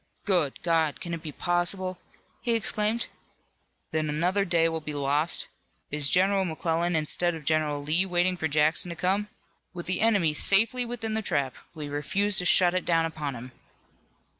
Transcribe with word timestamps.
"Good 0.25 0.63
God! 0.63 0.99
can 0.99 1.13
it 1.13 1.21
be 1.21 1.31
possible!" 1.31 1.99
he 2.41 2.55
exclaimed, 2.55 3.05
"that 3.91 3.99
another 4.03 4.45
day 4.45 4.67
will 4.67 4.81
be 4.81 4.93
lost? 4.95 5.45
Is 5.91 6.09
General 6.09 6.43
McClellan 6.43 6.95
instead 6.95 7.35
of 7.35 7.45
General 7.45 7.83
Lee 7.83 8.07
waiting 8.07 8.35
for 8.35 8.47
Jackson 8.47 8.89
to 8.89 8.95
come? 8.95 9.27
With 9.75 9.85
the 9.85 10.01
enemy 10.01 10.33
safely 10.33 10.87
within 10.87 11.13
the 11.13 11.21
trap, 11.21 11.53
we 11.75 11.87
refuse 11.87 12.39
to 12.39 12.45
shut 12.45 12.73
it 12.73 12.83
down 12.83 13.05
upon 13.05 13.35
him!" 13.35 13.51